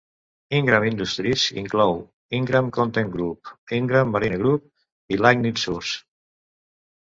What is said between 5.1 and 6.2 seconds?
i Lightning Source.